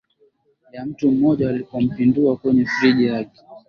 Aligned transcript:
ya 0.71 0.85
mtu 0.85 1.11
mmoja 1.11 1.47
Walipompindua 1.47 2.37
kwenye 2.37 2.65
friji 2.65 3.05
yake 3.05 3.41